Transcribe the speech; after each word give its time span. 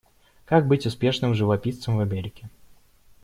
Как 0.45 0.67
быть 0.67 0.87
успешным 0.87 1.35
живописцем 1.35 1.97
в 1.97 1.99
Америке. 1.99 2.49